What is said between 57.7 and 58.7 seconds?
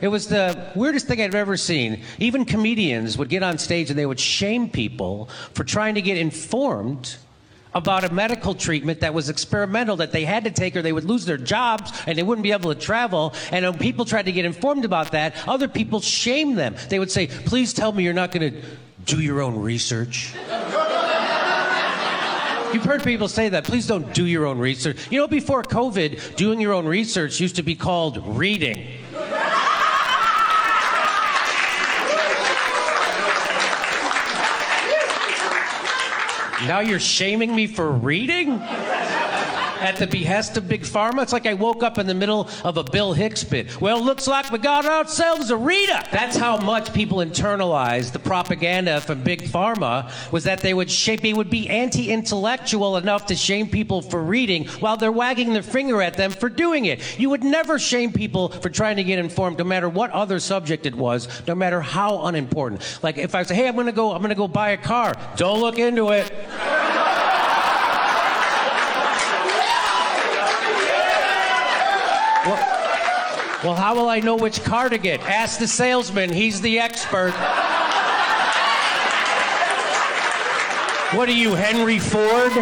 shame people for